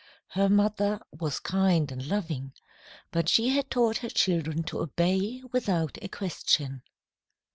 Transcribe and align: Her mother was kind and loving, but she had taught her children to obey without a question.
Her 0.29 0.49
mother 0.49 0.99
was 1.11 1.39
kind 1.39 1.91
and 1.91 2.07
loving, 2.07 2.53
but 3.11 3.29
she 3.29 3.49
had 3.49 3.69
taught 3.69 3.97
her 3.97 4.09
children 4.09 4.63
to 4.63 4.79
obey 4.79 5.43
without 5.53 5.99
a 6.01 6.07
question. 6.07 6.81